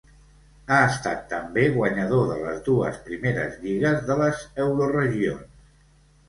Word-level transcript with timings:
Ha 0.69 0.77
estat 0.85 1.19
també 1.33 1.65
guanyador 1.75 2.23
de 2.31 2.37
les 2.45 2.63
dues 2.69 2.97
primeres 3.11 3.61
lligues 3.67 4.01
de 4.09 4.17
les 4.23 4.43
Euroregions. 4.65 5.71